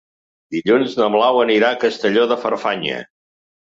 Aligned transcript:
Dilluns 0.55 0.95
na 1.01 1.11
Blau 1.17 1.39
anirà 1.43 1.71
a 1.77 1.81
Castelló 1.87 2.29
de 2.35 2.43
Farfanya. 2.45 3.03